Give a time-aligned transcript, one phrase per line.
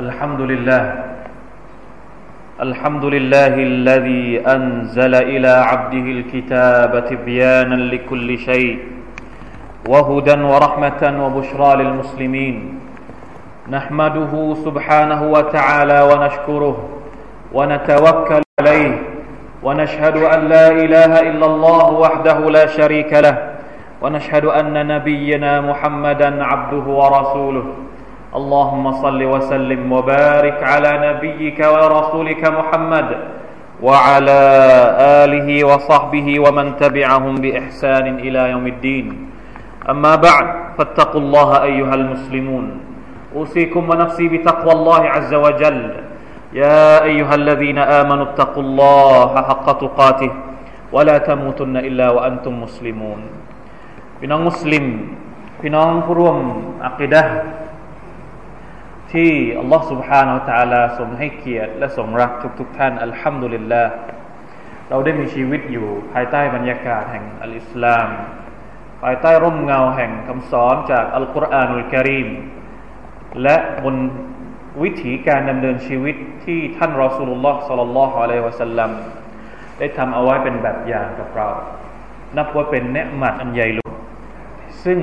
[0.00, 0.84] الحمد لله.
[2.60, 4.26] الحمد لله الذي
[4.56, 8.78] أنزل إلى عبده الكتاب تبيانا لكل شيء
[9.88, 12.56] وهدى ورحمة وبشرى للمسلمين.
[13.76, 14.32] نحمده
[14.64, 16.76] سبحانه وتعالى ونشكره
[17.52, 18.92] ونتوكل عليه
[19.62, 23.36] ونشهد أن لا إله إلا الله وحده لا شريك له
[24.02, 27.89] ونشهد أن نبينا محمدا عبده ورسوله.
[28.35, 33.09] اللهم صل وسلم وبارك على نبيك ورسولك محمد
[33.81, 34.41] وعلى
[35.23, 39.05] آله وصحبه ومن تبعهم بإحسان إلى يوم الدين
[39.89, 42.65] أما بعد فاتقوا الله أيها المسلمون
[43.35, 45.79] أوصيكم ونفسي بتقوى الله عز وجل
[46.53, 50.31] يا أيها الذين آمنوا اتقوا الله حق تقاته
[50.91, 53.21] ولا تموتن إلا وأنتم مسلمون
[54.19, 54.85] พี่น้องมุสลิม
[55.61, 56.37] พี่น้องผู้ร่วม
[56.85, 57.23] อักิดะ
[59.13, 63.91] ที่อัลลอฮ์ سبحانه และ تعالى ทรงให้เกียรติและทรงรักทุกๆทท่านอัลฮัมดุลิลลาห์
[64.89, 68.07] เราได้มีชีวิตอยู่ ภายใต้บรรยากาศแห่งอัลอิสลาม
[69.03, 72.29] ภายใต้ร่มเงาแห่งคำสอนจากอัลกุรอานุลกิริม
[73.43, 73.95] และบน
[74.83, 78.91] วิถีการดำเนินชีวิตที่ท่านรอสูลุลลอฮ์สัลลัลลอฮุอะลัยฮิวะสัลลัม
[79.79, 81.49] ได้ทำเอาไว้เป็นแบบอย่างกับเรา
[82.37, 83.93] นับว่าเป็นเนืหมัดอันใหญ่หลวง
[84.83, 84.99] ซึ่ง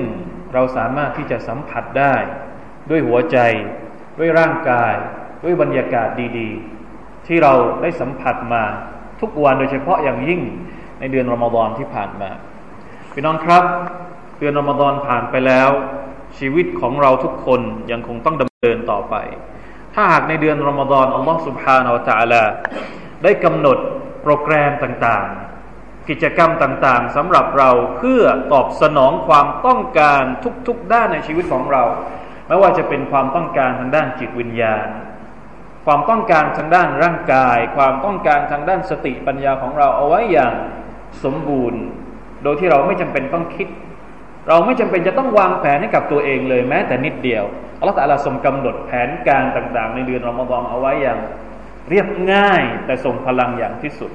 [0.53, 2.15] เราสามารถที่จะสัมผัสได้
[2.89, 3.37] ด้วยหัวใจ
[4.18, 4.94] ด้วยร่างกาย
[5.44, 7.52] ด้วยบรรยากาศดีๆ ที่เรา
[7.82, 8.64] ได้สัมผัสมา
[9.20, 10.40] ทุกวันโดยเฉพาะอย่างยิ่ง
[11.00, 12.30] ในเดือนรอมฎอนที่ผ่านมา
[13.12, 13.64] พี่น้องครับ
[14.38, 15.70] เดือนรอมฎอนผ่านไปแล้ว
[16.38, 19.14] ชีวิตของเราทุกคนยังคงต้องดำเนินต่อไป
[19.94, 22.42] ถ้าหากในเดือนรอมฎอนอัลลอฮฺสุบฮานาอัลตะลา
[23.22, 23.78] ได้กำหนด
[24.22, 30.22] โปรแกรมต่างๆ กิจกรรมต่างๆสำหรับเราเพื่อตอบสนองความต้องการ
[30.66, 31.82] ทุกๆด้านในชีวิตของเรา
[32.48, 34.86] ไม่ว่าจะเป็นความต้องการทางด้านจิตวิญญาณ
[35.86, 40.54] ความต้องการทางด้านร่างกาย ความต้องการทางด้านสติปัญญาของเราเอาไว้อย่าง
[41.24, 41.80] สมบูรณ์
[42.42, 43.68] โดยที่เราไม่จำเป็นต้องคิด
[44.48, 47.44] เราไม่จำเป็นจะต้องวางแผนให้กับตัวเองเลยแม้แต่นิดเดียว
[47.78, 51.18] อัลลอฮฺตะลาทรงกำหนดแผนการต่างๆ ในเดือนรอมฎอนเอาไว้อย่าง
[51.90, 54.10] เรียบง่ายแต่ทรงพลังอย่างที่สุด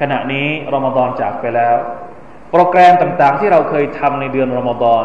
[0.00, 1.76] ขณะนี้รอมฎอนจากไปแล้ว
[2.50, 5.04] โปรแกรมต่างๆ ที่เราเคยทำในเดือนรอมฎอน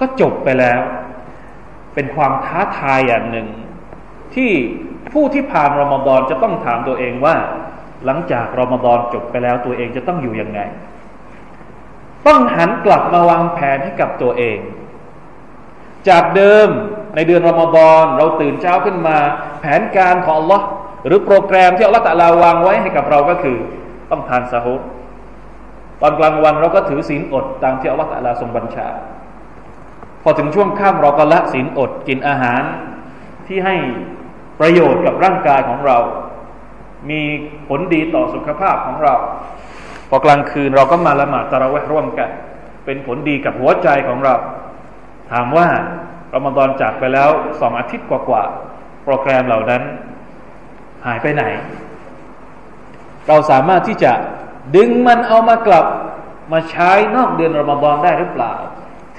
[0.00, 0.80] ก็จบไปแล้ว
[1.94, 3.48] เป็นความท้าทายอย่างหนึ่ง
[4.34, 4.50] ที่
[5.12, 7.36] ผู้ที่ผ่านรอมฎอนจะต้องถามตัวเองว่า
[8.04, 10.60] หลังจากรอมฎอนจบไปแล้วตัวเองจะต้องอยู่ยังไง
[12.26, 14.58] ต้องหันกลับมาวางแผนให้กับตัวเอง
[16.08, 16.68] จากเดิม
[17.14, 19.16] ในเดือนรอมฎอนเราตื่นเช้าขึ้นมา
[19.60, 20.60] แผนการของ Allah
[21.06, 23.56] หรือโปรแกรมที่อัลลอฮฺตะลาวางไว้ให้กับเราก็คือ
[24.10, 24.74] ต้องทานซาฮุ
[26.00, 28.88] ตอนกลางวันเราก็ถือศีลอดตามที่อัลลอฮฺตะลาทรงบัญชา
[30.24, 32.62] พอถึงช่วงค่ำเราก็ละศีลอดกินอาหาร
[33.46, 33.76] ที่ให้
[34.60, 35.98] ประโยชน์กับร่างกายของเรา
[37.10, 37.20] มี
[37.68, 39.14] ผลดีต่อสุขภาพของเรา
[40.08, 42.30] พอกลางคืนเราก็มาละหมาดตะระเวร่วมกัน
[42.84, 44.34] เป็นผลดีกับหัวใจของเรา
[45.30, 45.68] ถามว่า
[46.30, 47.28] เรามาตอนจากไปแล้ว
[47.60, 49.82] สองอาทิตย์กว่าๆโปรแกรมเหล่านั้น
[51.06, 51.44] หายไปไหน
[53.28, 54.12] เราสามารถที่จะ
[54.76, 55.86] ดึงมันเอามากลับ
[56.52, 58.52] มาใช้นอกเดือนรอมฎอนได้หรือเปล่า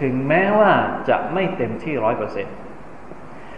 [0.02, 0.72] ถึงแม้ว่า
[1.10, 2.56] จะไม่เต็มที่ร้อยเปอร์เซ็นต์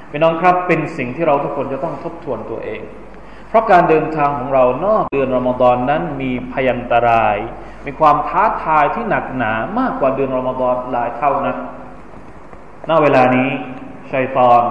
[0.09, 2.81] พี่น้องครับเป็นสิ่งที่เราทุกคนจะต้องทบทวนตัวเอง
[3.49, 7.35] เพราะการเดินทางของเรานอกเดือนรอมฎอนนั้นมีพยันตราย
[7.85, 11.55] มีความท้าทายที่หนักหนามากกว่าเดือนรอมฎอนหลายเท่านะ
[12.89, 13.49] ณเวลานี้
[14.11, 14.61] ชัยตอน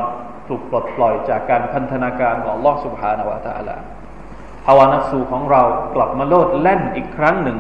[0.49, 3.77] ถูกปลดปล่อยจากการพันธนาการของลอสุภานวตาละ
[4.67, 5.63] ภาวนาสูของเรา
[5.95, 7.59] กลับมาโลดแล่นอีกครั้งหนึ่ง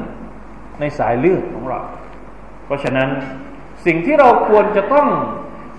[0.80, 1.80] ในสายเลือดของเรา
[2.64, 3.08] เพราะฉะนั้น
[3.86, 5.08] สิ่งที่เราควรจะต้อง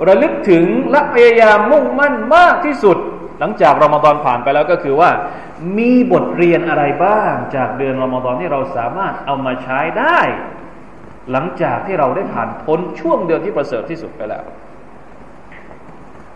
[0.07, 2.97] ระลึกถึงและพยายามมุ่งมั่นมากที่สุด
[3.39, 5.09] หลังจากรอมฎอนผ่านไปแล้วก็คือว่า
[5.77, 10.19] มีบทเรียนอะไรบ้าง จากเดือนรอมฎอนที่เราสามารถเอามาใช้ได้
[11.31, 14.43] หลังจากที่เราได้ผ่านพ้นช่วงเดือนที่ประเสริฐที่สุดไปแล้ว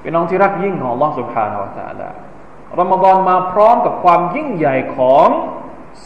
[0.02, 2.12] เป็นน้องที่รักยิ่งของลอสุภานาอัลลอฮ
[2.80, 5.28] รอมฎอนมาพร้อมกับความยิ่งใหญ่ของ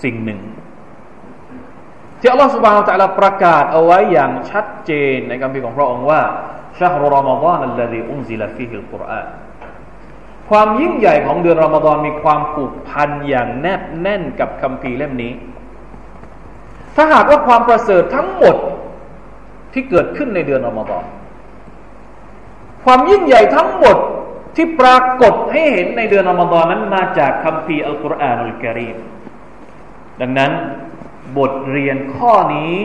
[0.03, 0.41] สิ่งหนึ่ง
[2.25, 6.21] ที่อัลลอฮฺسبحانه وتعالى ประกาศเอาไว้อย่างชัดเจนในคัมภีร์ของพระองค์ว่า
[6.79, 9.27] شهر رمضان الذي أنزل فيه القرآن
[10.49, 15.33] ความยิ่งใหญ่ของเดือนรอมฎอนมีความผูกพันอย่างแนบแน่นกับคัมภีร์เล่มนี้
[16.95, 18.55] ถ้าหากว่าความประเสริฐทั้งหมด
[19.73, 21.03] ที่เกิดขึ้นในเดือนรอมฎอน
[22.83, 23.97] ความยิ่งใหญ่ทั้งหมด
[24.55, 28.97] ที่ปรากฏให้เห็นในเดือนรอมฎอนนั้นมาจากคัมภีร์อัลกุรอานอัลกะรีม
[30.21, 30.51] ดังนั้น
[31.37, 32.75] บทเรียนข้อนี้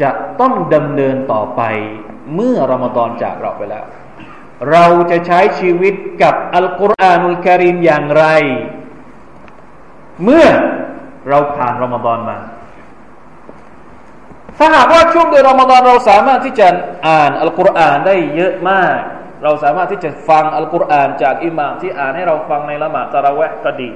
[0.00, 0.10] จะ
[0.40, 1.62] ต้องดำเนินต่อไป
[2.34, 3.84] เมื่อรอมฎอนจากเราไปแล้ว
[4.70, 8.24] เราจะใช้ชีวิตกับอัลกุรอานุลกริมอย่างไร
[10.24, 10.46] เมื่อ
[11.28, 12.38] เราผ่านรอมฎอนมา
[14.58, 16.68] ถ้าหากว่าช่วงเดือนรอมฎอนเราสามารถที่จะ
[17.08, 18.98] อ่านอัลกุรอานได้เยอะมาก
[19.42, 23.90] เราสามารถที่จะฟังอัลกุรอานจากอิหม่ามที่อ่านให้เราฟังในละหมาดตะระเวะก็ดี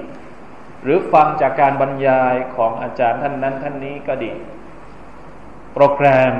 [0.82, 4.32] หรือฟังจากการบรรยายของอาจารย์ท่านนั้นท่านนี้ก็ดี
[5.75, 6.34] โปรแกรม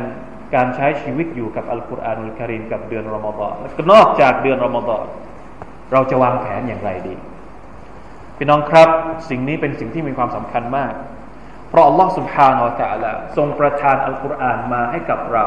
[0.55, 3.55] การใช้ชีวิตอยู่กับอัลกุรอานุลกิริมกับเดือนรอมฎอน
[3.93, 5.07] นอกจากเดือนรอมฎอน
[5.93, 7.15] เราจะวางแผนอย่างไรดี
[8.37, 8.89] พี่น้องครับ
[9.31, 10.93] สิ่งนี้เป็นสิ่งที่มีความสำคัญมาก
[11.69, 15.47] เพราะอัลลอฮ์สุบฮานาอัลตะละทรงประทานอัลกุรอานมาให้กับเรา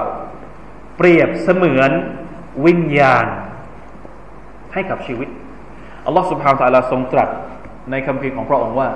[0.97, 1.91] เปรียบเสมือน
[2.65, 3.25] วิญญาณ
[4.73, 5.29] ให้กับชีวิต
[6.05, 7.29] อัลลอฮ์สุบฮานาอัลตะละทรงตรัส
[7.90, 8.90] ในคำพีของพระองค์ว่า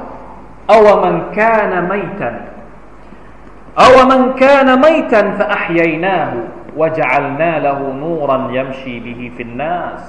[0.73, 2.35] อาวมันกานไม่ตัน
[3.82, 6.32] อาวมันกานไม่ตัน فأحييناه
[6.76, 10.00] وجعلنا له نورا يمشي به في الناس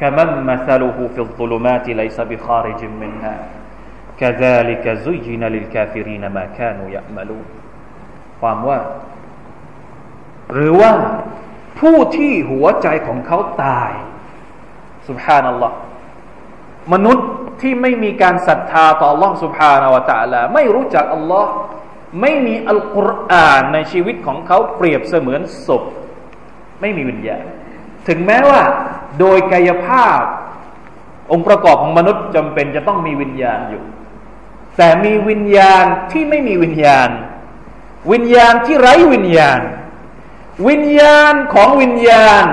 [0.00, 3.36] كمن مثله في الظلمات ليس بخارج منها
[4.20, 7.46] كذلك زين للكافرين ما كانوا يعملون
[8.40, 8.80] ความว่า
[10.54, 10.92] หรือว่า
[11.78, 13.92] ผู้ที่หัวใจของเขาตาย
[15.08, 15.76] สุบฮานัลลอฮ์
[16.92, 17.26] มนุษย์
[17.60, 21.46] ที่ไม่มีการศรัทธาต่อ Allah سبحانه และ تعالى ไม่รู้จัก Allah
[22.20, 25.82] ไม่มีอัลกุรอานในชีวิตของเขาเปรียบเสมือนศพ
[26.80, 27.44] ไม่มีวิญญาณ
[28.08, 28.60] ถึงแม้ว่า
[29.20, 30.22] โดยกายภาพ
[31.32, 33.82] องค์ประกอบของมนุษย์จำเป็นจะต้องมีวิญญาณอยู่
[34.76, 37.08] แต่มีวิญญาณที่ไม่มีวิญญาณ
[38.12, 39.60] วิญญาณที่ไร้วิญญาณ
[40.68, 42.46] วิญญาณของวิญญาณ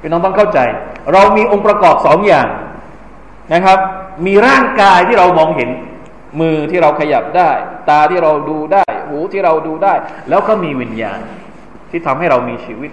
[0.00, 0.58] พี่น้องต้องเข้าใจ
[1.12, 2.48] เรามีองค์ประกอบสองอย่าง
[3.53, 3.79] นะครับ
[4.25, 5.69] มีร่างกายที่เรามองเห็น
[6.39, 7.51] มือที่เราขยับได้
[7.89, 9.93] ตาที่เราดูได้ หูที่เราดูได้
[10.29, 11.19] แล้วก็มีวิญญาณ
[11.91, 12.91] ที่ทำให้เรามีชีวิต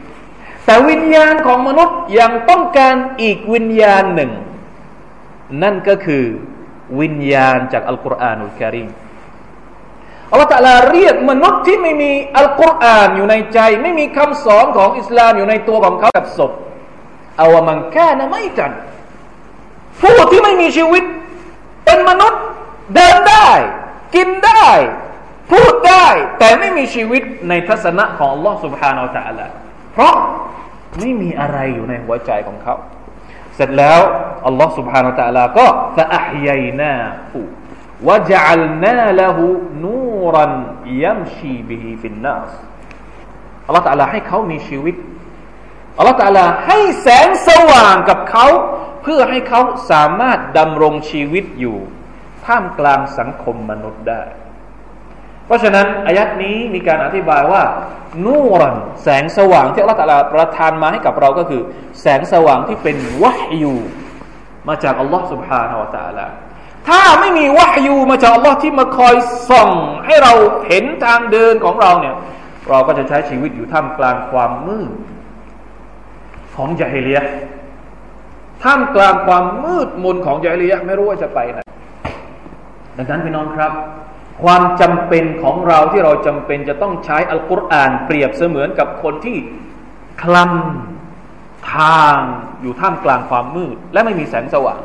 [0.66, 4.32] แต่วิญญาณของมนุษย์ยังต้องการอีกวิญญาณหนึ่ง
[5.62, 6.24] นั่นก็คือ
[7.00, 8.88] วิญญาณจากอัลกุรอานุลกิริม
[10.30, 16.52] อัลลอฮฺตะลาเรียกมนุษย์ที่ไม่มีอัลกุรอานอยู่ในใจ ไม่มีคำสอนของอิสลามอยู่ในตัวของเขากับศพ
[17.40, 18.72] อาวมังแค่นะไม่จัน
[20.01, 21.03] ผู้ที่ไม่มีชีวิต
[21.85, 22.41] เป็นมนุษย์
[22.95, 23.49] เดินได้
[24.15, 24.65] กินได้
[25.51, 26.07] พูดได้
[26.39, 29.47] แต่ไม่มีชีวิตในทัศนะของอัลลอฮฺ سبحانه และ تعالى
[29.93, 30.15] เพราะ
[30.99, 32.75] ไม่มีอะไรอยู่ในหัวใจของเขา
[33.55, 33.99] เสร็จแล้ว
[34.47, 35.65] อัลลอฮ์ سبحانه และ تعالى ก็
[35.95, 37.33] فأحييناه
[38.07, 39.38] وجعلنا له
[39.85, 40.45] نورا
[41.03, 42.49] يمشي به في الناس
[43.65, 44.95] อัลลอฮ์ تعالى ให้เขามีชีวิต
[45.97, 48.74] อัลลอฮ์ تعالى ให้แสงสว่างกับเขา เ
[49.05, 49.61] พื่อให้เขา
[49.91, 51.77] สามารถดำรงชีวิตอยู่
[52.45, 54.23] ท่ามกลางสังคมมนุษย์ได้
[55.45, 57.63] เพราะฉะนั้นอายัดนี้มีการอธิบายว่า
[58.25, 61.61] นูรันแสงสว่างที่อัลลอฮฺประทานมาให้กับเราก็คือ
[62.01, 63.75] แสงสว่างที่เป็นวะฮยู
[64.67, 66.27] มาจากอัลลอฮฺ سبحانه และ تعالى
[66.89, 69.15] ถ้าไม่มีวะฮยูมาจากอัลลอฮ์ที่มาคอย
[69.49, 69.69] ส่อง
[70.05, 70.33] ให้เรา
[70.67, 72.15] เห็นทางเดินของเราเนี่ย
[72.69, 74.91] เราก็จะใช้ชีวิตอยู่ท่ามกลางความมืด
[76.55, 77.19] ของจาฮิเลีย
[78.64, 81.60] ท่ามกลางความมืดมนของจาฮิเลียไม่รู้ว่าจะไปไหน
[82.96, 83.72] ดังนั้นพี่น้องครับ
[84.42, 89.36] ความจำเป็นของเราที่เราจำเป็นจะต้องใช้อัลกุรอานเปรียบเสมือนกับคนที่
[90.22, 92.16] คลำทาง
[92.62, 94.80] อยู่ท่ามกลางความมืด และไม่มีแสงสว่าง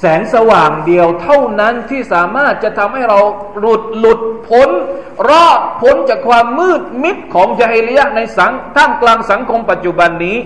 [0.00, 3.20] แสงสว่างเดียวเท่านั้นที่สามารถจะทำให้เรา
[3.58, 4.68] หลุดหลุดพ้น
[5.28, 10.36] รอดพ้นจากความมืดมิดของจาฮิลียะในสังท่ามกลางสังคมปัจจุบันนี้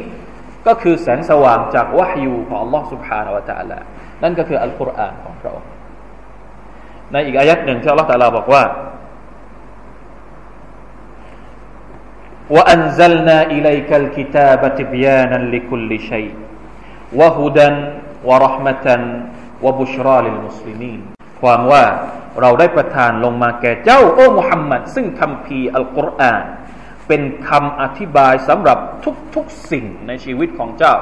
[0.67, 3.79] ก็คือแสงสว่างจากวะฮยูของ Allah سبحانه และ تعالى
[4.23, 5.69] นั่นก็คืออัลกุรอานของพระองค์
[7.11, 8.63] ในอีกอายัดหนึ่งที่อัลลอฮฺตาลาบอกว่า
[12.55, 16.33] وأنزلنا إليك الكتاب تبيانا لكل شيء
[17.19, 17.69] وهدى
[18.29, 18.87] ورحمة
[19.63, 21.01] وبشرى للمسلمين
[21.41, 21.83] ความว่า
[22.41, 26.43] เราได้ประทานลงมาแก่เจ้า โอ้มุฮัมมัดซึ่งคำพีอัลกุรอาน
[27.07, 28.77] เป็นคำอธิบายสำหรับ
[29.35, 30.93] ทุกๆสิ่งในชีวิตของเจ้า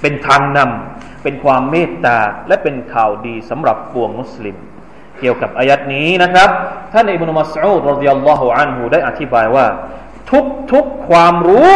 [0.00, 2.18] เป็นทางนำเป็นความเมตตา
[2.48, 4.56] และเป็นข่าวดีสำหรับปวงมุสลิม
[5.20, 6.50] เกี่ยวกับอายัดนี้นะครับ
[6.92, 9.66] ท่านอิบนุมัสอูดรดิยัลลอฮุอันฮูได้อธิบายว่า
[10.30, 11.72] ทุกทุกความรู้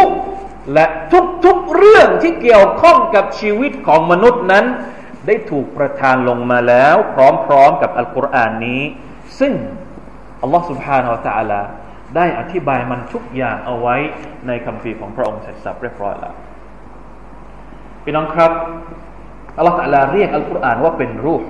[0.73, 4.65] และทุกทุกเรื่องที่เกี่ยวข้องกับชีวิตของมนุษย์นั้น
[5.27, 7.15] ได้ถูกประทานลงมาแล้ว พ
[7.51, 8.81] ร้อมๆกับอัลกุรอานนี้
[9.39, 9.53] ซึ่ง
[10.41, 11.61] อัลลอฮฺ سبحانه และ تعالى
[12.15, 13.95] ได้อธิบายมันทุกอย่างเอาไว้
[14.47, 16.35] ในคำฟีของพระองค์เสร็จสับเรียบร้อยแล้ว
[18.03, 18.51] พี่น้องครับ
[19.57, 21.43] อัลลอฮฺ تعالى เรียกอัลกุรอานว่าเป็นรูป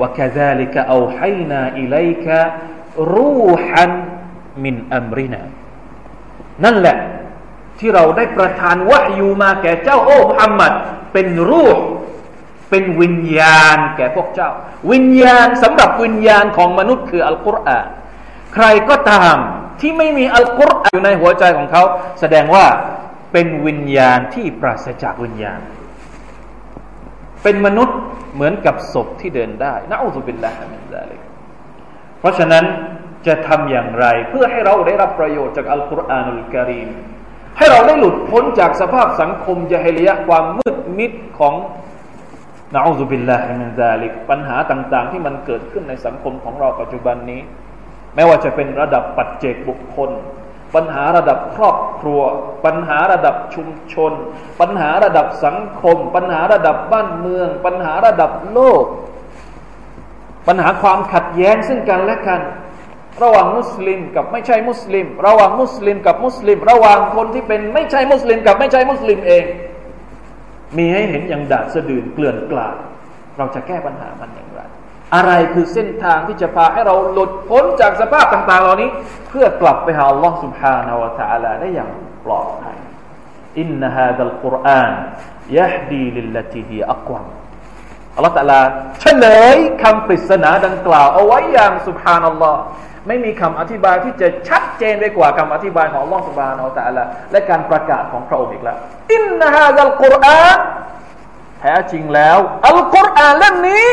[0.00, 2.26] وكذلك أوحينا إليك
[3.16, 3.86] روحا
[4.64, 5.42] من أمرنا
[6.64, 6.96] นั่นแหละ
[7.78, 10.72] ที่เราได้ประทานวะยูมาแก่เจ้าโอ้มุฮัมมัด
[11.12, 11.78] เป็นรูป
[12.70, 14.50] เป็นวิญญาณแก่พวกเจ้า
[14.92, 17.86] วิญญาณสำหรับวิญญาณของมนุษย์คืออัลกุรอาน
[18.54, 19.36] ใครก็ตาม
[19.81, 21.83] ที่ไม่มีอัลกุรอานอยู่ในหัวใจของเขา
[22.19, 22.65] แสดงว่า
[23.31, 25.59] เป็นวิญญาณที่ปราศจากวิญญาณ
[27.43, 27.97] เป็นมนุษย์
[28.33, 31.21] เหมือนกับศพที่เดินได้نعوذ بالله من ذلك
[32.19, 32.65] เพราะฉะนั้น
[33.27, 36.89] จะทำอย่างไร เพื่อให้เราได้รับประโยชน์จากอัลกุรอานุลกะรีม
[37.57, 41.53] ให้เราได้หลุดพ้นจากสภาพสังคมญาฮิลียะฮ์ความมืดมิดของ
[42.75, 47.41] نعوذ بالله من ذلك ปัญหาต่าง ๆ ที่มันเกิดขึ้นในสังคมของเราปัจจุบันนี้
[48.15, 50.11] ไม่ว่าจะเป็นระดับปัจเจกบุคคล
[50.75, 52.21] ปัญหาระดับครอบครัว
[52.65, 54.11] ปัญหาระดับชุมชน
[54.61, 58.83] ปัญหาระดับสังคม ปัญหาระดับบ้านเมือง ปัญหาระดับโลก
[60.47, 62.41] ปัญหาความขัดแย้งซึ่งกันและกัน
[63.23, 69.43] ระหว่างมุสลิมกับไม่ใช่มุสลิม ระหว่างมุสลิมกับมุสลิม ระหว่างคนที่เป็นไม่ใช่มุสลิมกับไม่ใช่มุสลิมเอง
[70.77, 72.75] มีให้เห็นอย่างดาดสะดืนเกลื่อนกลาด
[73.37, 74.54] เราจะแก้ปัญหามันอย่างไร
[75.14, 78.90] อะไรคือเส้นทางที่จะพาให้เราหลุดพ้นจากสภาพต่างๆเหล่านี้
[79.28, 81.90] เพื่อกลับไปหาอัลลอฮ์ سبحانه และ تعالى ได้อย่าง
[82.24, 82.76] ปลอดภัย
[83.60, 84.92] อินนฮาดัลกุรอาน
[85.58, 87.24] ยะฮดีลิลลติฮีอักวม
[88.16, 88.60] อัลลอฮ์ตะลา
[89.00, 92.60] เฉลยคำปริศนาดังกล่าวเอาไว้อย่าง سبحان อัลลอฮ์
[93.06, 98.76] ไม่มีคำอธิบายที่จะชัดเจนไปกว่าคำอธิบายของอัลลอฮ์ سبحانه และ تعالى และการประกาศของพระองค์อีกแล้ว
[99.14, 100.58] อินนฮาดัลกุรอาน
[101.60, 103.88] แท้จริงแล้วอัลกุรอานเล่มนี้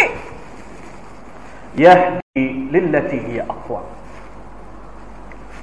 [1.84, 1.94] ยะ
[2.36, 3.80] ดีลิลติฮีอักวา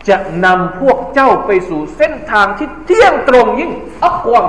[0.10, 3.72] จะนำพวกเจ้าไปสู่เส้นทางที่เที่ยงตรงยิ่ง
[4.06, 4.46] อักวม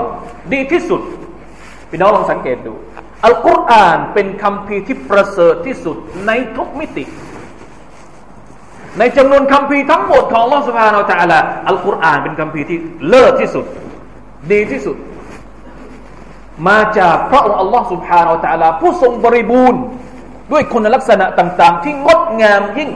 [0.52, 1.00] ดีที่สุด
[1.90, 2.73] พี่น้องลองสังเกตดู
[3.25, 7.05] อัลกุรอานเป็นคำพีที่ประเสริฐที่สุดในทุกมิติ
[8.99, 11.35] ในจำนวนคำพีทั้งหมดของลอสภาเราจะอะไร
[11.69, 13.64] อัลกุรอานเป็นคำพีที่เลิศที่สุด
[14.52, 14.97] ดีที่สุด
[16.69, 19.81] มาจากพระองค์อัลลอฮ์สุบฮานาอัลลอฮ์ผู้ทรงบริบูรณ์
[20.52, 22.90] ด้วยคุณลักษณะต่าง ๆ ที่งดงามยิ่ง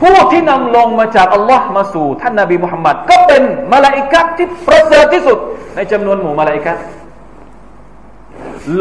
[0.00, 3.42] ผู้ที่นำลงมาจากอัลลอฮ์มาสู่ท่านนาบีมุฮัมมัดก็เป็น
[3.72, 5.38] มาลาอิกะที่ประเสริฐที่สุด
[5.76, 6.72] ในจำนวนหมู่มาลาอิกะ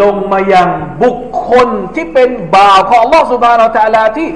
[0.01, 0.69] ลงมายัง
[1.03, 1.17] บุค
[1.49, 4.27] คลที่เป็นบ่าวของอัลลอฮ์สุบานอัลตะลาที่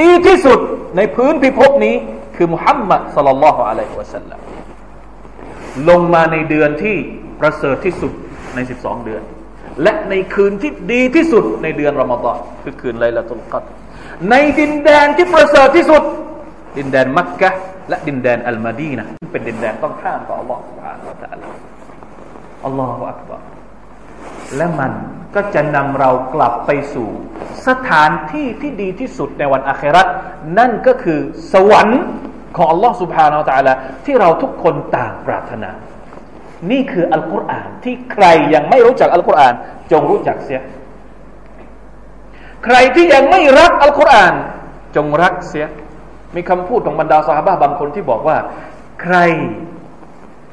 [0.00, 0.58] ดีที่สุด
[0.96, 1.94] ในพื้นพิภพนี้
[2.36, 4.40] คือมุฮัมมัดสัลลัลลอฮุอะลัยฮิวะสัลลัม
[5.88, 6.96] ลงมาในเดือนที่
[7.40, 8.12] ประเสริฐที่สุด
[8.54, 9.22] ใน 12 เดือน
[9.82, 13.62] และในคืนที่ดีที่สุดในเดือนรอมฎอนคือคืนไลละตุลกัด
[14.30, 16.02] ในดินแดนที่ประเสริฐที่สุด
[16.78, 17.50] ดินแดนมักกะ
[17.88, 21.56] และดินแดนอัลมาดีนะเป็นดินแดนต้องข้ามต่ออัลลอฮฺสุบฮานะอัลลอฮฺ
[22.64, 23.42] อัลลอฮฺอักบาร
[24.56, 24.92] และมัน
[25.34, 27.08] ก็จะนำเรากลับไปสู่
[27.66, 30.06] สถานที่ที่ดีที่สุดในวันอาคราต
[30.58, 31.20] นั่นก็คือ
[31.52, 32.02] สวรรค์
[32.56, 35.70] ของอัลลอฮฺสุบฮานาอัลลอฮฺที่เราทุกคนต่างปรารถนา
[36.70, 39.54] นี่คืออัลกุรอานที่ใครยังไม่รู้จักอัลกุรอาน
[39.92, 40.60] จงรู้จักเสีย
[42.64, 44.34] ใครที่ยังไม่รักอัลกุรอาน
[44.96, 45.66] จงรักเสีย
[46.36, 48.36] มีคำพูดของบรรดาสหายบางคนที่บอกว่า
[49.02, 49.16] ใคร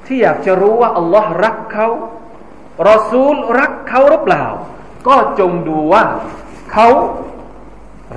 [0.05, 1.87] ที่อยากจะรู้ว่าอัลลอฮ์รักเขา
[2.89, 4.45] รอซูลรักเขาหรือเปล่า
[5.07, 6.03] ก็จงดูว่า
[6.71, 6.87] เขา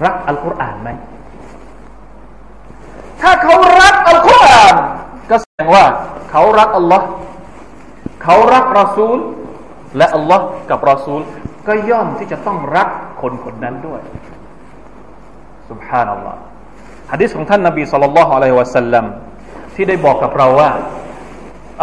[0.04, 0.88] รักอัลกุรอานไหม
[3.20, 4.74] ถ้าเขารักอัลกุรอาน
[5.30, 5.84] ก็แสดงว่า
[6.30, 7.06] เขารักอัลลอฮ์
[8.25, 9.17] เขารักรอซูล
[9.97, 11.21] และอัลลอฮ์กับรอซูล
[11.67, 12.87] ก็ย่อมที่จะต้องรัก
[13.21, 14.01] คนคนนั้นด้วย
[15.69, 16.39] سبحان อัลลอฮ์
[17.11, 19.05] ฮะดิษของท่านนบีสุลต่านละฮ์อะลัยฮิวะสัลลัม
[19.75, 20.71] ที่ได้บอกกับเราว่า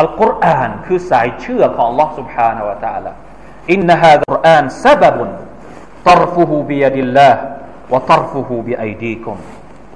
[0.01, 3.13] อัลกุรอานคือสายเชื่อของ Allah سبحانه และ تعالى
[3.73, 5.31] อินนฮะกุรอานซาบบุน
[6.09, 7.41] ตรฟุฮูบิยดิลลาห์
[7.93, 9.37] วะตรฟุฮูบิไอดีกุม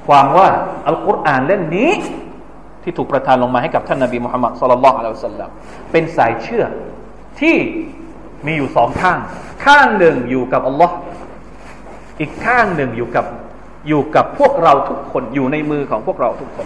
[0.06, 0.48] ความว่า
[0.88, 1.92] อัลกุรอานเล่มนี้
[2.87, 5.49] ที่ถูกประทานลงมาให้กับท่านนาบีมุฮัมมัดสุลลัลลอฮุอะลัยฮิสัลลัม
[5.91, 6.65] เป็นสายเชื่อ
[7.41, 7.57] ที่
[8.45, 9.17] มีอยู่สองข้าง
[9.65, 10.95] ข้างหนึ่งอยู่กับอัลลอฮ์
[12.19, 13.25] อีกข้างหนึ่งอยู่กับ
[13.87, 16.65] อยู่กับพวกเราทุกคนอยู่ในมือของพวกเราทุกคน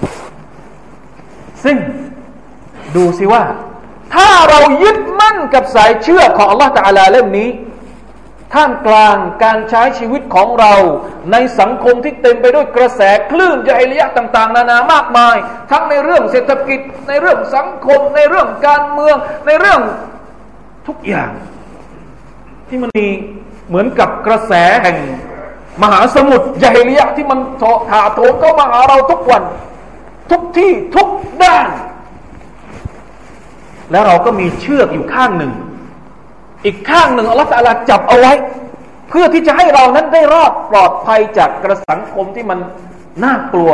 [1.64, 1.78] ซึ่ง
[2.96, 3.44] ดูสิว่า
[4.16, 7.50] ถ้าเรายึดมั่นกับสายเชื่อของอัลลอฮ์ตาลาเล่มนี้
[8.54, 10.74] ท่ามกลางการใช้ชีวิตของเรา
[11.32, 15.36] ในสังคมที่เต็มไปด้วยกระแสคลื่นยาฮิลิยะต่าง ๆ นานามากมาย
[15.72, 19.16] ทั้งในเรื่องเศรษฐกิจ ในเรื่องสังคม ในเรื่องการเมือง
[19.48, 19.82] ในเรื่อง
[20.88, 21.32] ทุกอย่าง
[22.68, 23.08] ที่มันมี
[23.68, 24.54] เหมือนกับกระแส
[24.84, 24.98] แห่ง
[25.82, 27.40] มหาสมุทรยาฮิลิยที่มัน
[27.90, 29.44] ถาโถมเข้ามาหาเราทุกวัน
[30.32, 31.08] ทุกที่ทุก
[31.44, 31.68] ด้าน
[33.92, 35.54] แล้วเราก็มีเชือกอยู่ข้างหนึ่ง
[36.66, 38.34] อีกข้างหนึ่งอัลลอฮฺตาลาจับเอาไว้
[39.10, 42.60] เพื่อที่จะให้เรานั้นได้รอดปลอดภัยจากกระสังคมที่มัน
[43.24, 43.74] น่ากลัว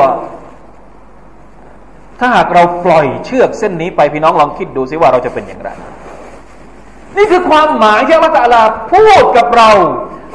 [2.19, 5.69] ถ้าหากเราปล่อยเชือกเส้นนี้ไปพี่น้องลองคิดดูซิว่าเราจะเป็นอย่างไร
[7.17, 8.57] นี่คือความหมายที่อัลลอฮฺ
[8.91, 9.71] พูดกับเรา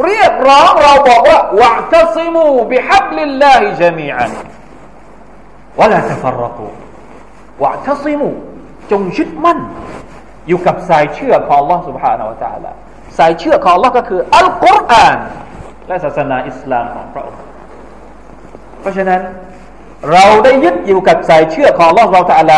[0.04, 4.30] เรียกร้องเราบอกว่าวะตัซิมูบิฮับลิลลาฮิจามีอัน
[5.78, 6.68] วะลาตฟรกู
[7.62, 8.30] วะตัซิมู
[8.90, 9.58] จงยึดมั่น
[10.47, 12.71] อยู่กับสายเชื่อของ Allah سبحانه และ تعالى
[13.17, 15.17] สายเชื่อของ Allah ก็คืออัลกุรอาน
[15.87, 17.41] และศาสนาอิสลามของพระองค์
[18.81, 19.21] เพราะฉะนั้น
[20.11, 22.57] เราได้ยึดอยู่กับสายเชื่อของ Allah เราตะลา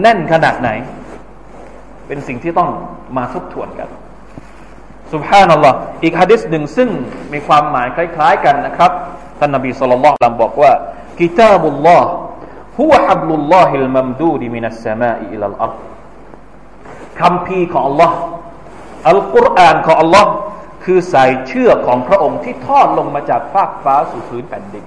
[0.00, 0.70] แน่นขนาดไหน
[2.06, 2.70] เป็นสิ่งที่ต้อง
[3.16, 3.88] มาทบทวนกัน
[5.12, 6.88] สุบฮานัลลอฮ์อีกฮะดิษหนึ่งซึ่ง
[7.32, 8.90] มีความหมายคล้ายๆกันนะครับ
[9.38, 10.72] ท่านนบีสุลต่านบอกว่า
[11.20, 12.10] กิตาบุลลอฮ์
[12.80, 15.78] هو حبل الله الممدود من السماء إلى الأرض
[17.21, 18.11] คำพีของ Allah
[19.07, 20.25] อัลกุรอานของ Allah
[20.83, 24.85] คือสายเชื่อของพระองค์ที่ทอดลงมาจากฟากฟ้าสู่พื้นแผ่นดิน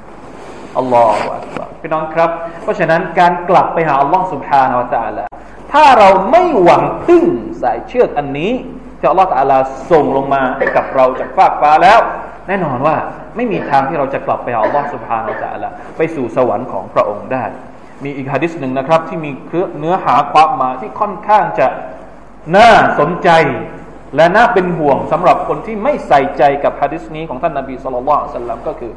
[0.79, 2.31] อัลลอฮฺอักบารพี่น้องครับ
[2.63, 5.25] เพราะฉะนั้นการกลับไปหาอัลลอฮฺสุบฮานาวะตะลา
[5.73, 7.25] ถ้าเราไม่หวังพึ่ง
[7.63, 8.53] สายเชือกอันนี้
[8.99, 9.59] ที่อัลลอฮฺตะลา
[9.91, 11.99] ส่งลงมาให้กับเราจากฟากฟ้าแล้ว
[12.49, 12.97] แน่นอนว่า
[13.37, 17.45] ไม่มีทางที่เราจะกลับไปหาอัลลอฮฺสุบฮานาวะตะลาไปสู่สวรรค์ของพระองค์ได้
[18.05, 19.31] มีอีกฮะดิษหนึ่งนะครับที่มี
[19.79, 21.67] เนื้อหาความหมายที่ค่อนข้างจะ
[22.55, 23.31] น่าสนใจ
[24.17, 28.93] และน่าเป็นห่วงสำหรับคนที่ไม่ใส่ใจกับฮะดิษนี้ของท่านนาบีสุลต่านสัลลัมก็คือ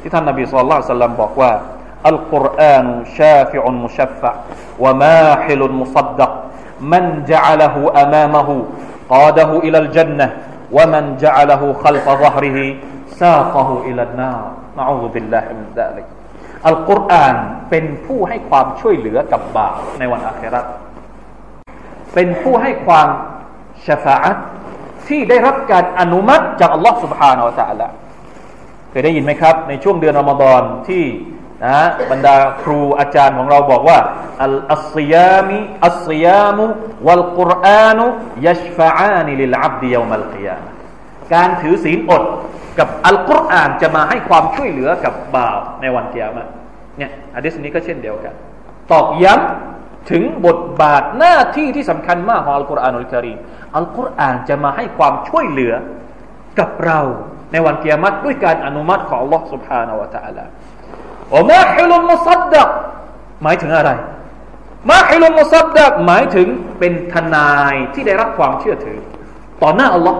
[0.00, 1.52] ที่ท่านนาบีสุลต่านสัลลัมบอกว่า
[2.08, 2.86] อัลกุรอาน
[3.18, 4.30] ชาฟิอุนมุชฟะ
[4.84, 6.32] วะมาฮิลุนมุซัดดัก
[6.92, 15.68] من جعله أمامه قاده إلى الجنة ومن جعله خلف ظهره ساقه إلى النار نعوذ بالله من
[15.78, 16.06] ذلك
[16.68, 17.36] อัลกุรอาน
[17.70, 20.60] เป็นผู้ให้ความช่วยเหลือกับบ่าวในวันอาคิเราะฮ์
[22.13, 23.07] เป็นผู้ให้ความ
[23.87, 24.37] ชฟาอัต
[25.07, 27.87] ที่ได้รับการอนุมัติจากอัลลอฮ์ سبحانه และ تعالى
[28.89, 31.03] เคยได้ยินไหมครับ ในช่วงเดือนอมฎอนที่
[31.65, 31.77] นะ
[32.11, 33.99] บรรดาครูอาจารย์ของเราบอกว่า
[34.43, 35.57] อัลอัศยามิ
[35.87, 36.65] อัศยามุ
[37.07, 38.05] วัลกุรอานุ
[38.47, 40.63] ยัชฟะอานิลิลอับดิยามัลกิยาม
[41.33, 42.23] การถือศีลอด
[42.79, 46.47] กับอัลกุรอานจะมาให้ความช่วยเหลือกับบาปในวันเกียรติ
[46.97, 48.33] เนี่ยอะดิษนี้ก็เช่นเดียวกัน
[48.91, 49.80] ตอกย้ำ
[50.11, 53.37] ถึงบทบาทหน้าที่ที่สำคัญมากของอัลกุรอานุลกิริม
[53.75, 55.73] อัลกุรอานจะมาให้ความช่วยเหลือ
[56.59, 56.99] กับเรา
[57.51, 60.45] ในวันเกียรติด้วยการอนุมัติของ Allah سبحانه และ تعالى
[61.37, 62.69] อมาฮิลุมุซัดดัก
[63.43, 63.91] หมายถึงอะไร
[64.91, 66.47] มาฮิลุมุซัดดักหมายถึง
[66.79, 68.99] เป็นทนายที่ได้รับความเชื่อถือ
[69.61, 70.19] ต่อหน้าอัลลอฮ์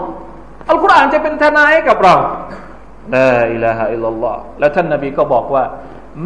[0.70, 2.16] อัลกุรอานจะเป็นทนายกับเรา
[3.16, 5.64] ลาอิลาฮะอิลลัลลอฮ์แล้วท่านนบีก็บอกว่า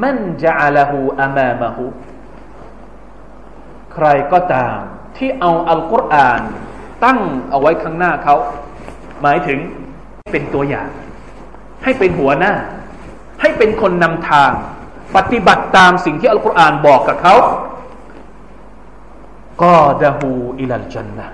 [0.04, 1.84] มันจะอัลหูอามามะหู
[3.96, 4.78] ใครก็ตาม
[5.18, 6.42] ที่เอาอัลกุรอาน
[7.06, 8.36] ตั้งเอาไว้ข้างหน้าเขา
[9.22, 9.60] หมายถึง
[10.32, 10.90] เป็นตัวอย่าง
[11.84, 12.54] ให้เป็นหัวหน้า
[13.42, 14.52] ให้เป็นคนนำทาง
[15.16, 17.36] ปฏิบัติตามสิ่งที่อัลกุรอานบอกกับเขา
[19.64, 21.28] ก็ดะฮูอิลัลจันนะ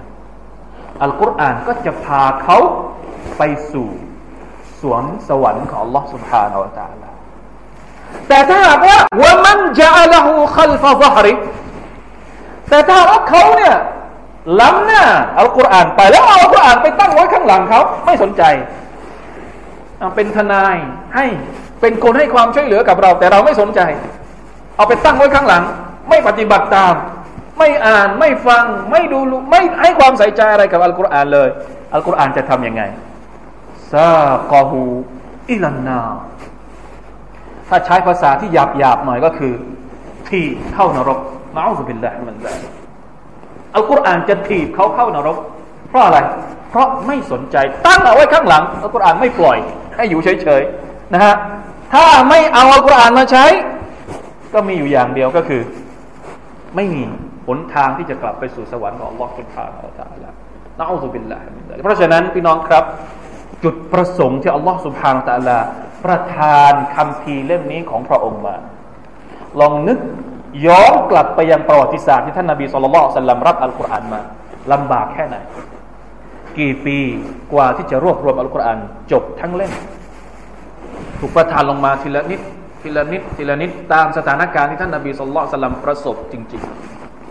[1.03, 2.57] อัลกุรอานก็จะพาเขา
[3.37, 3.87] ไปสู่
[4.81, 7.09] สวนสวรรค์ของ Allah سبحانه และ تعالى
[8.27, 11.33] แต่ถ้าหากว่าว่ามันจะละหูขัลฟะซฮริ
[12.72, 13.76] แต่ถ้าว่าเขาเนี่ย
[14.60, 15.04] ล้ำหน้า
[15.38, 18.42] อัลกุรอานไปแล้วเอาอัลกุรอานไปตั้งไว้ข้างหลังเขาไม่สนใจ
[20.16, 20.76] เป็นทนาย
[21.14, 21.26] ให้
[21.80, 23.80] เป็นคนให้ความช่วยเหลือกับเรา แต่เราไม่สนใจ
[24.76, 25.62] เอาไปตั้งไว้ข้างหลัง
[26.08, 26.94] ไม่ปฏิบัติตาม
[27.58, 29.18] ไม่อ่านไม่ฟังไม่ดู
[29.50, 31.48] ไม่ให้ความใส่ใจอะไรกับอัลกุรอานเลย
[31.92, 32.82] อัลกุรอานจะทำยังไง
[33.92, 34.10] ซา
[34.52, 34.82] กอฮู
[35.50, 36.00] อิลันนา
[37.68, 39.52] ถ้าใช้ภาษาที่หยาบหยาบหน่อยก็คือ
[40.28, 41.18] ที่เข้านรก
[41.56, 42.54] มาอุบิลละมันได้
[43.74, 45.38] อัลกุรอานจะถีบเขาเข้านรก
[45.88, 46.18] เพราะอะไร
[46.70, 49.58] เพราะไม่สนใจตั้งเอาไว้ข้างหลังอัลกุรอานไม่ปล่อย
[49.96, 51.34] ให้อยู่เฉยๆนะฮะ
[51.92, 53.44] ถ้าไม่เอาอัลกุรอานมาใช้
[54.54, 55.62] ก็มีอยู่อย่างเดียวก็คือ
[56.76, 57.02] ไม่มี
[57.46, 60.34] หนทางที่จะกลับไปสู่สวรรค์ของอัลลอฮฺสุบฮานาอัลลอฮฺ
[60.80, 62.84] นะอูซุบิลลาฮิมินเพราะฉะนั้นพี่น้องครับ
[63.64, 65.64] จุดประสงค์ที่อัลลอฮฺสุบฮานาอัลลอฮฺ
[66.04, 68.56] ประทานคำพีเล่มนี้ของพระองค์มา
[69.60, 69.98] ลองนึก
[70.66, 74.20] ย้อนกลับไปยังประวัติศาสตร์ที่ท่านนาบีสุลต่านสัลลัมรับอัลกุรอานมา
[74.72, 75.36] ลำบากแค่ไหน
[76.58, 76.98] กี่ปี
[77.52, 78.78] กว่าที่จะรวบรวมอัลกุรอาน
[79.12, 79.72] จบทั้งเล่ม
[81.18, 82.40] ถูกประทานลงมาทีละนิด
[82.82, 86.62] ทีละนิดทีละนิดตามสถานการณ์ที่ท่านนาบีสุลต่านสัลลัมประสบจริง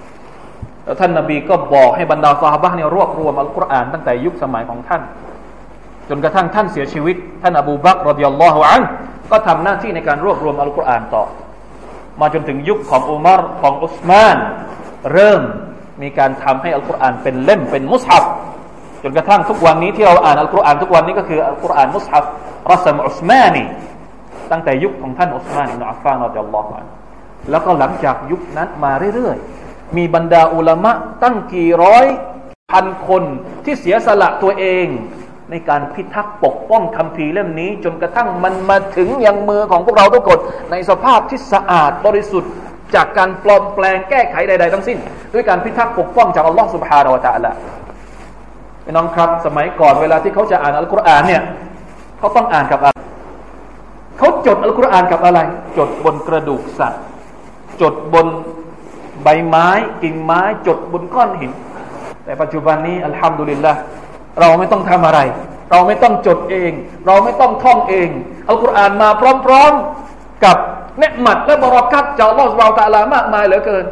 [0.08, 5.02] ๆ แล้วท่านนาบีก็บอกให้บรรดาซาฮาบะเนี่ยรวบรวมอัลกุรอานตั้งแต่ยุคสมัยของท่าน
[6.10, 8.84] จนกระทั่งท่านเสียชีวิต ท่านอบูบักรดิยัลลอฮุอัน
[9.32, 11.24] ก็ทำหน้าที่ในการรวบรวมอัลกุรอานต่อ
[12.20, 14.38] มาจนถึงยุคของอุมารของอุสมาน
[15.14, 15.42] เริ่ม
[16.02, 18.24] มีการทำให้อัลกุรอานเป็นเล่มเป็นมุสฮับ
[19.04, 22.24] จนกระทั่งทุกวันนี้ที่เราอ่านอัลกุรอานทุกวันนี้ก็คืออัลกุรอานมุสฮับ
[22.72, 23.64] รัสมอุสมานี
[24.52, 26.86] ตั้งแต่ยุคของท่านอุสมานอิบนุอัฟฟานรดิยัลลอฮุอัน
[27.50, 30.92] แล้วก็หลังจากยุคนั้นมาเรื่อยๆ มีบรรดาอุลามะ
[31.24, 32.06] ตั้งกี่ร้อย
[32.72, 33.24] พันคน
[33.66, 34.88] ที่เสียสละตัวเอง
[35.52, 40.40] ในการพิทักษ์ปกป้องคำพีเล่มนี้ จนกระทั่งมันมาถึงยังมือของพวกเราทุกคน
[40.72, 42.52] ในสภาพที่สะอาดบริสุทธิ์
[42.96, 44.98] จากการปลอมแปลงแก้ไขใด ๆ ทั้งสิ้น
[45.34, 47.52] ด้วยการพิทักษ์ปกป้องจากอัลลอฮฺสุบฮานาละ ت ع ละ
[48.86, 51.42] พี่น้องครับ สมัยก่อนเวลาที่เขาจะอ่านอัลกุรอานเนี่ย
[52.20, 53.00] เขาต้องอ่านกับอะไร
[54.18, 55.40] เขาจดอัลกุรอานกับอะไร
[55.78, 57.02] จดบนกระดูกสัตว์
[57.82, 58.28] จดบน
[59.24, 59.68] ใบไม้
[60.04, 61.52] กิ่งไม้ จดบนก้อนหิน
[62.26, 63.74] แต่ปัจจุบันนี้อัลฮัมดุลิลละ
[64.40, 65.20] เราไม่ต้องทำอะไร
[65.72, 66.72] เราไม่ต้องจดเอง
[67.08, 68.10] เราไม่ต้องท่องเอง
[68.50, 69.10] อัลกุรอานมา
[69.46, 70.58] พร้อมๆกับ
[71.00, 73.86] เนหมัดและบรารักัตจากอัลลอฮฺสุบาตะลามากมายเหลือเกิน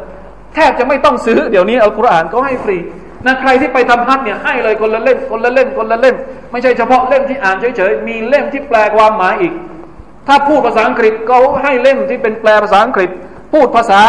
[0.54, 2.78] แทบจะไม่ต้องซื้อเดี๋ยวนี้อัลกุรอานก็ให้ฟรี
[3.26, 6.16] นะใครที่ไปทำฮัทเนี่ยให้เลยคนละเล่มคนละเล่มคนละเล่ม
[6.50, 9.52] ไม่ใช่เฉพาะเล่มที่อ่านเฉยๆมีเล่มที่แปลความหมายอีก
[10.28, 13.10] ถ้าพูดภาษาอังกฤษเขาให้เล่มที่เป็นแปลภาษาอังกฤษ
[13.52, 14.00] พูดภาษา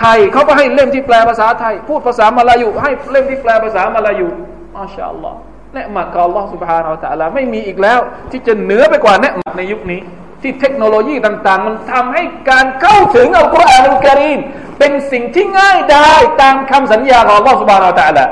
[0.00, 4.28] ไทยเขาก็ให้เล่มที่แปลภาษาไทย พูดภาษามาลายูให้เล่มที่แปลภาษามาลายู
[4.76, 5.38] มาชาอัลลอฮ์
[5.77, 7.99] เนืมัดของอัลลอฮ์ سبحانه และ تعالى ไม่มีอีกแล้ว
[8.31, 10.01] ที่จะเหนือไปกว่าเนืมัดในยุคนี้
[10.41, 14.39] ที่เทคโนโลยีต่างๆ มันทำให้การเข้าถึงอัลกุรอานอัลกิริม
[14.79, 16.11] เป็นสิ่งที่ง่ายได้
[16.41, 18.25] ตามคำสัญญาของอัลลอฮ์ سبحانه และ تعالى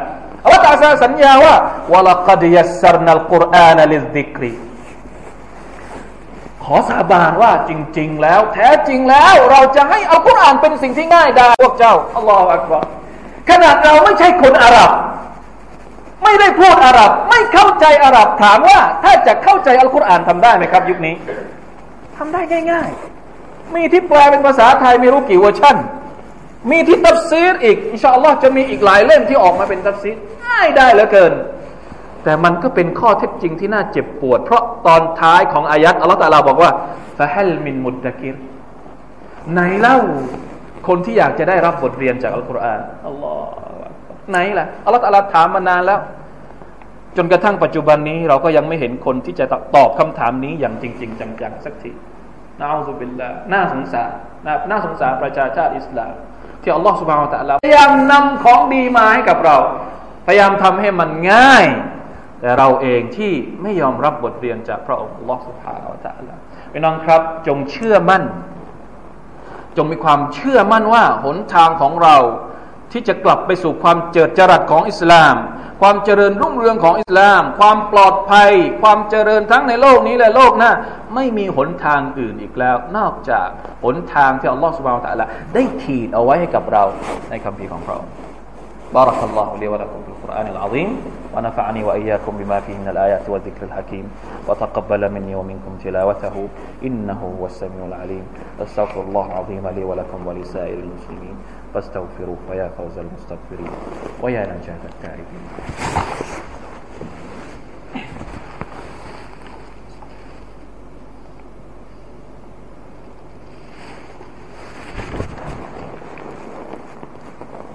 [0.43, 1.55] อัลลอฮฺตาซาสัญญาว่า
[1.93, 4.53] วะลักดยัสซรนัลกุรอานลิซิกรี
[6.63, 12.85] ขอสาบานว่าจริง ๆ แล้ว แท้จริงแล้ว เราจะให้อัลกุรอานเป็นสิ่งที่ง่ายได้พวกเจ้าอัลลอฮฺอักบาร
[13.49, 14.91] ขนาดเราไม่ใช่คนอาหรับ
[16.26, 21.14] ไม่ได้พูดอาหรับ ไม่เข้าใจอาหรับถามว่า ถ้าจะเข้าใจอัลกุรอานทำได้ไหมครับ ยุคนี้
[22.16, 22.40] ทำได้
[22.72, 22.90] ง่าย
[23.32, 25.76] ๆ มีที่แปลเป็นภาษาไทยไม่รู้กี่เวอร์ชัน
[26.70, 31.32] มีที่ตัฟซีรอีกอินชาอัลลอฮ์จะมีอีกหลายเล่มที่ออกมาเป็นตัฟซีรง่ายดายเหลือเกิน
[32.24, 36.70] แต่มันก็เป็นข้อเท็จจริงที่น่าเจ็บปวด เพราะตอนท้ายของอายัดอัลลอฮ์ตะลาบอกว่า
[37.18, 38.34] ฟะฮัลมินมุดตะกิร
[39.52, 39.98] ไหนเล่า
[40.88, 43.65] คนที่อยากจะได้รับบทเรียนจากอัลกุรอานอัลลอฮ์
[44.30, 46.00] ไหนล่ะอัลลอฮ์ตะลาถามมานานแล้ว
[47.16, 49.44] จนกระทั่งปัจจุบันนี้เราก็ยังไม่เห็นคนที่จะ
[49.76, 51.92] ตอบคำถามนี้อย่างจริง ๆ จังๆสักที
[52.60, 54.10] น่าอุบิลละน่าสงสาร
[54.70, 56.12] น่าสงสารประชาชาติอิสลาม
[56.62, 59.56] ที่อัลลอฮฺสุบฮานตะลาพยายามนำของดีมาให้กับเรา
[60.26, 61.66] พยายามทำให้มันง่าย
[62.40, 66.34] แต่เราเองที่ไม่ยอมรับบทเรียนจากพระองค์อัลลอฮฺสุบฮานตะลา
[66.72, 68.22] พี่น้องครับ จงเชื่อมั่น
[69.76, 72.16] จงมีความเชื่อมั่นว่าหนทางของเรา
[72.91, 75.35] ที่จะกลับไปสู่ความเจิดจรัสของอิสลาม
[75.81, 80.71] ความเจริญรุ่งเรืองของอิสลาม ความปลอดภัย ความเจริญทั้งในโลกนี้และโลกหน้า
[81.15, 83.47] ไม่มีหนทางอื่นอีกแล้ว นอกจาก
[83.83, 86.83] หนทางที่อัลลอฮฺสุบฮาวตะละได้ขีดเอาไว้ให้กับเรา
[87.29, 88.11] ในคำพีของพระองค์
[88.93, 90.89] بارك الله لي ولكم في القرآن العظيم
[91.35, 94.11] ونفعني وإياكم بما فيه من الآيات والذكر الحكيم
[94.47, 96.47] وتقبل مني ومنكم تلاوته
[96.83, 98.25] إنه هو السميع العليم
[98.61, 101.35] أستغفر الله العظيم لي ولكم ولسائر المسلمين
[101.76, 103.70] فاستغفروه ويا فوز المستغفرين
[104.22, 105.44] ويا نجاة التائبين.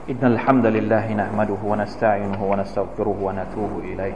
[0.10, 4.14] إن الحمد لله نحمده ونستعينه ونستغفره ونتوب إليه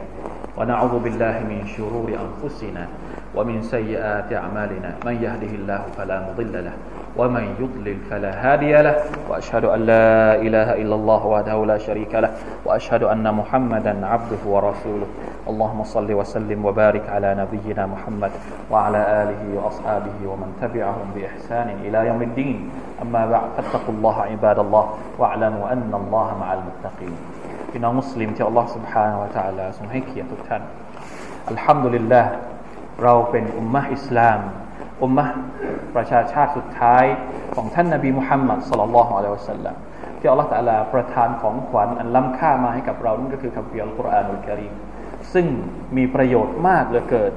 [0.58, 2.88] ونعوذ بالله من شرور أنفسنا
[3.34, 6.74] ومن سيئات أعمالنا من يهده الله فلا مضل له
[7.18, 8.96] ومن يضلل فلا هادي له
[9.28, 12.30] وأشهد أن لا إله إلا الله وحده لا شريك له
[12.64, 15.08] وأشهد أن محمدا عبده ورسوله.
[15.50, 18.32] اللهم صل وسلم وبارك على نبينا محمد
[18.70, 22.58] وعلى آله وأصحابه ومن تبعهم بإحسان إلى يوم الدين.
[23.02, 24.84] أما بعد فاتقوا الله عباد الله
[25.18, 27.16] واعلموا أن الله مع المتقين.
[27.70, 30.62] พี่น้องมุสลิมที่อัลลอฮ์ سبحانه และ تعالى ทรงให้เกียรติทุกท่าน
[31.48, 32.22] อัลฮัมดุลิลละ
[33.02, 34.40] เราเป็นอุมมะอิสลาม
[35.02, 35.26] อุมมะ
[35.96, 37.04] ประชาชาติสุดท้าย
[37.54, 39.76] ของท่านนาบีมุฮัมมัดสลลัลลอฮุอะลัยฮิวะสัลลัม
[40.18, 44.72] ที่อัลลอฮฺตะลาประทานของขวัญอันล้ำค่ามาให้กับเรานั่นก็คือคัมภีร์อัลกุรอานอุลกิริม
[45.32, 45.46] ซึ่ง
[45.96, 47.32] มีประโยชน์มากเหลือเกิน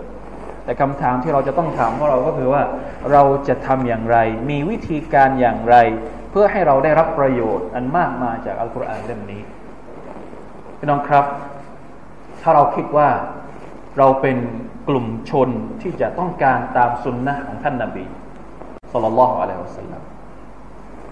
[0.66, 2.64] แต่คำถามที่เราจะต้องถามพวกเราก็คือว่า
[3.12, 4.18] เราจะทำอย่างไร
[4.50, 5.76] มีวิธีการอย่างไร
[6.32, 9.42] เพื่อให้เราได้รับประโยชน์อันมากมาจากอัลกุรอานเล่มนี้
[10.78, 11.26] พี่น้องครับ
[12.42, 13.10] ถ้าเราคิดว่า
[13.98, 14.38] เราเป็น
[14.90, 15.50] กลุ่มชน
[15.82, 18.06] ที่จะต้องการตามสุนนะของท่านนาบี
[18.92, 20.02] สุลต่านละฮ์อะลัยฮิวสัลลัม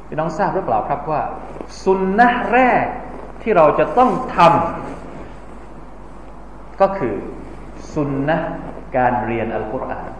[0.07, 1.21] พี่น้องทราบหรือเปล่าครับว่า
[1.85, 2.85] สุนนะแรก
[3.41, 7.15] ที่เราจะต้องทำก็คือ
[7.93, 8.37] สุนนะ
[8.97, 10.11] การเรียนอัลกุรอาน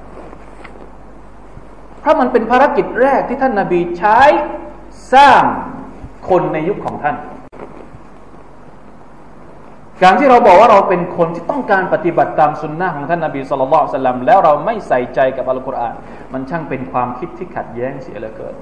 [2.00, 4.20] เพราะมันเป็นภารกิจแรกที่ท่านนาบีใช้
[5.14, 5.44] สร้าง
[6.30, 7.16] คนในยุคของท่าน
[10.04, 15.96] การที่เราบอกว่าเราเป็นคนที่ต้องการปฏิบัติตามสุนนะของท่านนาบีสุลต่านสลัมแล้วเราไม่ใส่ใจกับอัลกุรอาน
[16.34, 18.56] มันช่างเป็นความคิดที่ขัดแย้งเสียเหลือเกิน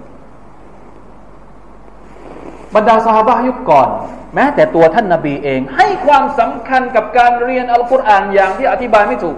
[2.75, 3.89] บรรดาสหายยุคก่อน
[4.35, 9.37] แม้แต่ตัวท่านนาบีเอง ให้ความสำคัญกับการเรียนอัลกุรอานอย่างที่อธิบายไม่ถูก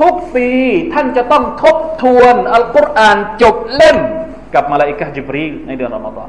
[0.00, 0.48] ทุกปี
[0.94, 3.98] ท่านจะต้องทบทวนอัลกุรอานจบเล่ม
[4.54, 6.28] กับมาลาอิกะจิบรีในเดือนรอมฎอน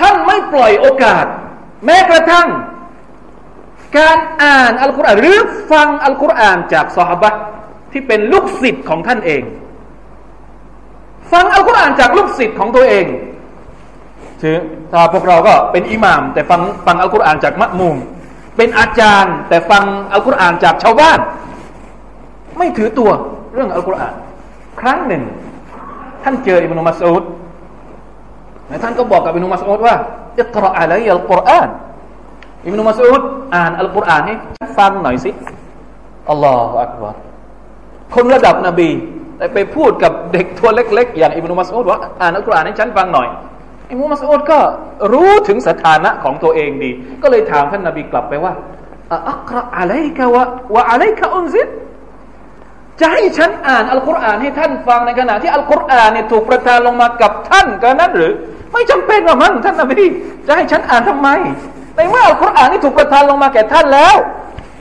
[0.00, 1.24] ท่านไม่ปล่อยโอกาส
[1.86, 2.48] แม้กระทั่ง
[3.98, 5.38] การอ่านอัลกุรอานหรือ
[5.72, 7.30] ฟังอัลกุรอานจากสหบะ
[7.92, 9.42] ที่เป็นลูกศิษย์ของท่านเอง
[11.32, 13.06] ฟังอัลกุรอานจากลูกศิษย์ของตัวเอง
[14.42, 14.58] ถือ
[14.92, 17.96] ถ้าพวกเราก็เป็นอิหมาม แต่ฟังฟังอัลกุรอานจากมะมุม
[18.56, 21.18] เป็นอาจารย์ แต่ฟังอัลกุรอานจากชาวบ้าน
[22.58, 23.10] ไม่ถือตัว
[23.54, 24.14] เรื่องอัลกุรอาน
[24.80, 25.22] ครั้งหนึ่ง
[26.22, 27.22] ท่านเจออิบนุมัสอุด
[28.82, 29.94] ท่านก็บอกกับอิบนุมัสอุดว่า
[30.40, 31.68] อิกราอะลัยอัลกุรอาน
[32.66, 33.22] อิบนุมัสอุด
[33.54, 34.34] อ่านอัลกุรอานให้
[34.78, 35.30] ฟังหน่อยสิ
[36.30, 37.16] อัลลอฮฺอักบาร
[38.14, 38.90] คนระดับนบี
[39.54, 43.28] ไปพูดกับเด็กตัวเล็ก ๆ อย่างอิบนุมัสอุดว่าอ่านอัลกุรอานให้ฉันฟังหน่อย
[43.90, 44.58] อิบนุมัสอุดก็
[45.12, 46.90] รู้ถึงสถานะของตัวเองดี
[47.22, 48.52] ก็เลยถามท่านนบีกลับไปว่า
[49.30, 51.68] อักราอะลัยกะวะวะอะลัยกะอุนซิด
[53.00, 58.32] จะให้ฉันอ่านอัลกุรอานให้ท่านฟังในขณะที่อัลกุรอานเนี่ยถูกประทานลงมากับท่านกันนั้นหรือ
[58.72, 60.06] ไม่จำเป็นหรอกมั้งท่านนบี
[60.46, 61.28] จะให้ฉันอ่านทำไม
[61.96, 64.16] ในเมื่ออัลกุรอานนี่ถูกประทานลงมาแก่ท่านแล้ว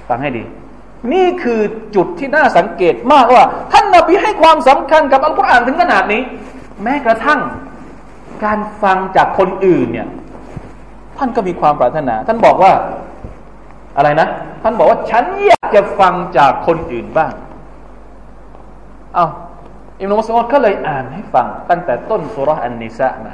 [0.09, 0.43] ฟังให้ดี
[1.13, 1.61] นี่คือ
[1.95, 6.21] จุดที่น่าสังเกตมากว่า ท่านนบีให้ความสำคัญกับอัลกุรอานถึงขนาดนี้
[6.83, 7.39] แม้กระทั่ง
[8.45, 10.07] การฟังจากคนอื่นเนี่ย
[11.17, 12.73] ท่านก็มีความปรารถนา ท่านบอกว่า
[13.97, 14.27] อะไรนะ
[14.63, 17.33] ท่านบอกว่าฉันอยากจะฟังจากคนอื่นบ้าง
[19.15, 19.25] เอา
[19.99, 23.33] อิมนุมัสอุดก็เลยอ่านให้ฟังตั้งแต่ต้นสุรอันนิสะมา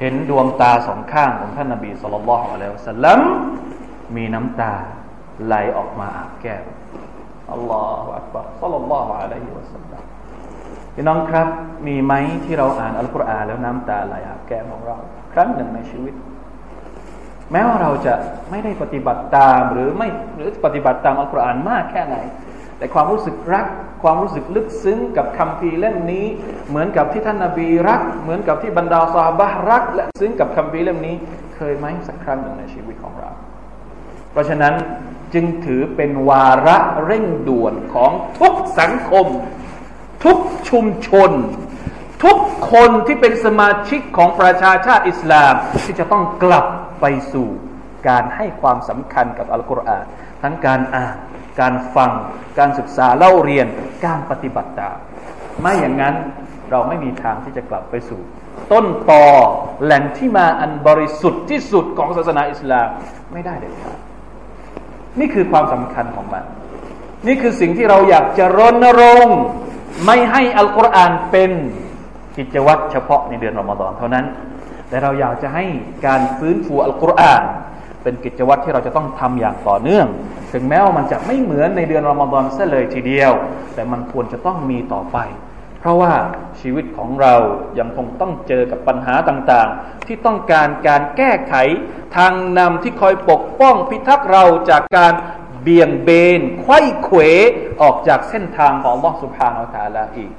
[0.00, 3.20] เห็นดวงตาสองข้างของท่านนบีสุลต่านละฮ์อะลัยฮิสลัม
[4.16, 4.74] มีน้ำตา
[5.46, 6.64] ไหลออกมาอาบแก้ม
[7.52, 10.02] อัลลอฮฺอักบารสัลลัลลอฮุอะลัยฮิวะสัลลัม
[10.94, 11.48] พี่น้องครับ
[11.86, 12.12] มีไหม
[12.44, 14.96] ที่เราอ่านอัลกุรอานแล้วน้ำตาไหลอาบแก้มของเรา
[15.32, 16.14] ครั้งหนึ่งในชีวิต
[17.52, 18.14] แม้ว่าเราจะ
[18.50, 22.16] ไม่ได้ปฏิบัติตามหรือไม่หรือปฏิบัติตามอัลกุรอานมากแค่ไหน
[22.78, 23.66] แต่ความรู้สึกรัก
[24.02, 26.26] ความรู้สึกลึกซึ้งกับคำพีเล่มนี้
[26.68, 31.16] เหมือนกับที่ท่านนาบีรัก เหมือนกับที่บรรดาซาบะรัก และซึ้งกับคำพีเล่มนี้
[31.56, 33.30] เคยไหมสักครั้งหนึ่งในชีวิตของเรา
[34.32, 34.74] เพราะฉะนั้น
[35.34, 39.26] จึงถือเป็นวาระเร่งด่วนของทุกสังคม
[40.24, 41.30] ทุกชุมชน
[42.24, 42.38] ทุก
[42.72, 46.66] คนที่เป็นสมาชิกของประชาชาติอิสลาม ที่จะต้องกลับ
[47.00, 47.48] ไปสู่
[48.08, 50.04] การให้ความสำคัญกับอัลกุรอาน
[50.42, 51.16] ทั้งการอ่าน
[51.60, 52.10] การฟัง
[52.58, 53.66] การศึกษาเล่าเรียน
[54.06, 54.96] การปฏิบัติตาม
[55.60, 56.14] ไม่อย่างนั้น
[56.70, 58.20] เราไม่มีทางที่จะกลับไปสู่
[58.72, 59.26] ต้นตอ
[59.84, 62.88] แหล่งที่มาอันบริสุทธิ์ที่สุดของศาสนาอิสลาม
[63.32, 63.98] ไม่ได้เด็ดขาด
[65.20, 66.44] นี่คือความสำคัญของมัน
[67.26, 69.38] นี่คือสิ่งที่เราอยากจะรณรงค์
[70.06, 71.50] ไม่ให้อัลกุรอานเป็น
[72.36, 74.24] กิจวัตรเฉพาะในเดือนรอมฎอนเท่านั้น
[74.88, 75.64] แต่เราอยากจะให้
[76.06, 77.42] การฟื้นฟูอัลกุรอาน
[78.04, 80.06] เป็นกิจวัตรที่เราจะต้องทำอย่างต่อเนื่อง
[80.52, 83.32] ถึงแม้ว่ามันจะไม่เหมือนในเดือนรอมฎอนซะเลยทีเดียว
[83.74, 85.18] แต่มันควรจะต้องมีต่อไป
[85.80, 86.12] เพราะว่า
[86.60, 87.34] ชีวิตของเรา
[87.78, 91.54] ยังคงต้องเจอกับปัญหาต่างๆ ที่ต้องการการแก้ไข
[92.16, 95.14] ทางนำที่คอยปกป้องพิทักษ์เราจากการ
[95.62, 97.20] เบี่ยงเบนไข้เขว
[97.82, 100.30] ออกจากเส้นทางของลอสุภาอัลตาลาอีก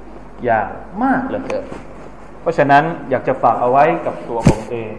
[0.46, 0.68] อย่าง
[1.04, 1.66] มากเหลือเกิน
[2.42, 4.92] เพราะฉะนั้นอยากจะฝากเอาไว้กับตัวผมเอง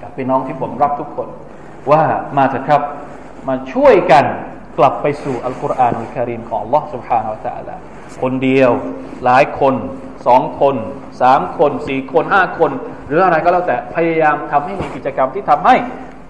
[0.00, 1.28] กับพี่น้องที่ผมรักทุกคน
[1.91, 2.03] ว่า
[2.37, 2.81] มาเถอะครับ
[3.47, 4.25] มาช่วยกัน
[4.77, 7.75] กลับไปสู่อัลกุรอานอัลกิริมของลอสุภาอัลตาลา
[8.21, 8.71] คนเดียว
[9.25, 9.75] หลายคน
[10.27, 10.75] สองคน
[11.21, 12.71] สามคนสี่คนห้าคน
[13.07, 15.75] หรืออะไรก็แล้วแต่พยายามทำให้มีกิจกรรมที่ทำให้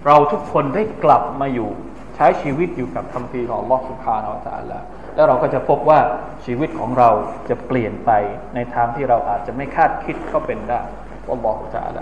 [0.06, 1.70] เราทุกคนได้กลับมาอยู่
[2.16, 4.80] ใช้ชีวิตอยู่กับคำพีของลอสุภาอัลตาลา
[5.16, 6.00] แล้วเราก็จะพบว่า
[6.46, 7.10] ชีวิตของเรา
[7.50, 8.12] จะเปลี่ยนไป
[8.56, 10.82] ในทางที่เราอาจจะไม่คาดคิดก็เป็นได้
[11.32, 12.02] อัลลอฮฺ تعالى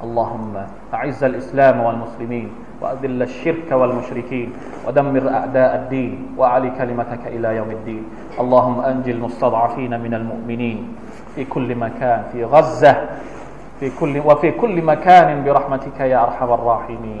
[0.00, 0.54] اللهم
[0.94, 2.48] أعز الإسلام والمسلمين
[2.80, 4.52] وأذل الشرك والمشركين
[4.88, 8.04] ودمر أعداء الدين وأعلي كلمتك إلى يوم الدين.
[8.40, 10.78] اللهم أنجل المستضعفين من المؤمنين
[11.36, 12.96] في كل مكان في غزة
[13.80, 17.20] في كل وفي كل مكان برحمتك يا أرحم الراحمين.